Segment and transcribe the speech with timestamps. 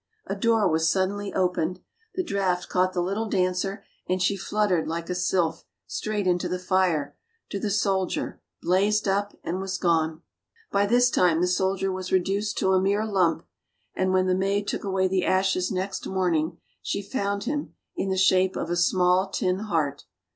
[0.25, 1.79] A door was suddenly opened,
[2.15, 6.57] the draught caught the little dancer and she fluttered like a sylph, straight into the
[6.57, 7.15] fire,
[7.51, 10.23] to the soldier, blazed up and was gone!
[10.71, 13.45] By this time the soldier was reduced to a mere lump,
[13.93, 18.17] and when the maid took away the ashes next morning she found him, in the
[18.17, 20.05] shape of a small tin heart.